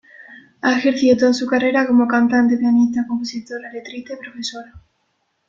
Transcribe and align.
Ha 0.63 0.77
ejercido 0.79 1.15
toda 1.15 1.31
su 1.33 1.45
carrera 1.45 1.85
como 1.85 2.07
cantante, 2.07 2.57
pianista, 2.57 3.05
compositora, 3.07 3.71
letrista 3.71 4.15
y 4.15 4.17
profesora. 4.17 4.73